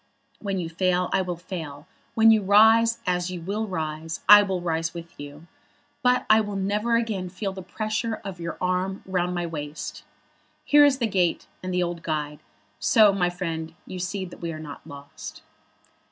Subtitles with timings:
[0.39, 1.85] When you fail I will fail.
[2.15, 5.45] When you rise, as you will rise, I will rise with you.
[6.01, 10.03] But I will never again feel the pressure of your arm round my waist.
[10.65, 12.39] Here is the gate, and the old guide.
[12.79, 15.43] So, my friend, you see that we are not lost."